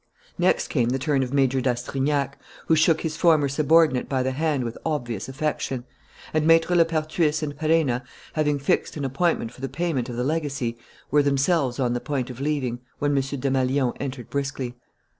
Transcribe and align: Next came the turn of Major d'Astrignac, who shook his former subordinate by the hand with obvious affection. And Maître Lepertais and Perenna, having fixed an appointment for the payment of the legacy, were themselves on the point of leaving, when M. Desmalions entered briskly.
Next 0.39 0.69
came 0.69 0.89
the 0.89 0.97
turn 0.97 1.21
of 1.21 1.31
Major 1.31 1.61
d'Astrignac, 1.61 2.39
who 2.65 2.75
shook 2.75 3.01
his 3.01 3.17
former 3.17 3.47
subordinate 3.47 4.09
by 4.09 4.23
the 4.23 4.31
hand 4.31 4.63
with 4.63 4.75
obvious 4.83 5.29
affection. 5.29 5.83
And 6.33 6.49
Maître 6.49 6.75
Lepertais 6.75 7.43
and 7.43 7.55
Perenna, 7.55 8.01
having 8.33 8.57
fixed 8.57 8.97
an 8.97 9.05
appointment 9.05 9.51
for 9.51 9.61
the 9.61 9.69
payment 9.69 10.09
of 10.09 10.15
the 10.15 10.23
legacy, 10.23 10.75
were 11.11 11.21
themselves 11.21 11.79
on 11.79 11.93
the 11.93 12.01
point 12.01 12.31
of 12.31 12.39
leaving, 12.41 12.79
when 12.97 13.15
M. 13.15 13.21
Desmalions 13.21 13.93
entered 13.99 14.31
briskly. 14.31 14.75